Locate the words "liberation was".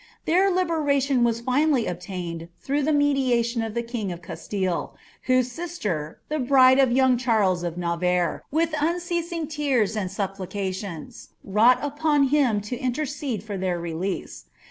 0.49-1.41